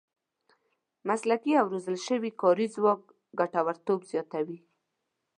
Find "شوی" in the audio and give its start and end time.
2.05-2.31